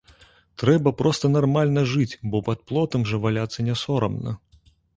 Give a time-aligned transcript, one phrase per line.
[0.61, 4.31] Трэба проста нармальна жыць, бо пад плотам жа валяцца не сорамна.